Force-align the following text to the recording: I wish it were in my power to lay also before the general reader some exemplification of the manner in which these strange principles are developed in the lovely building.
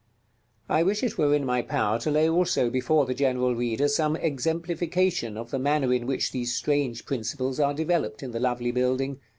I 0.67 0.81
wish 0.81 1.03
it 1.03 1.19
were 1.19 1.31
in 1.35 1.45
my 1.45 1.61
power 1.61 1.99
to 1.99 2.09
lay 2.09 2.27
also 2.27 2.71
before 2.71 3.05
the 3.05 3.13
general 3.13 3.53
reader 3.55 3.87
some 3.87 4.15
exemplification 4.15 5.37
of 5.37 5.51
the 5.51 5.59
manner 5.59 5.93
in 5.93 6.07
which 6.07 6.31
these 6.31 6.55
strange 6.55 7.05
principles 7.05 7.59
are 7.59 7.75
developed 7.75 8.23
in 8.23 8.31
the 8.31 8.39
lovely 8.39 8.71
building. 8.71 9.19